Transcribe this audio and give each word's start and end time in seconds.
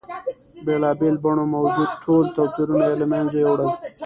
بېلا 0.65 0.91
بېلو 0.99 1.21
بڼو 1.23 1.43
موجود 1.55 1.89
ټول 2.03 2.23
توپیرونه 2.35 2.83
یې 2.89 2.95
له 3.01 3.05
منځه 3.11 3.35
یوړل. 3.43 3.69